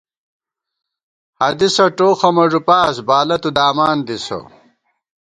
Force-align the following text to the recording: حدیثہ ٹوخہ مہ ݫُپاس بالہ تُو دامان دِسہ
حدیثہ 1.39 1.85
ٹوخہ 1.97 2.29
مہ 2.35 2.43
ݫُپاس 2.51 2.95
بالہ 3.07 3.37
تُو 3.41 3.49
دامان 3.57 3.97
دِسہ 4.07 4.39